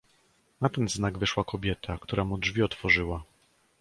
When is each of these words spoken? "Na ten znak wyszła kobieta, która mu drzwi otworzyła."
"Na 0.61 0.69
ten 0.69 0.87
znak 0.89 1.17
wyszła 1.17 1.43
kobieta, 1.43 1.97
która 2.01 2.23
mu 2.25 2.37
drzwi 2.37 2.63
otworzyła." 2.63 3.23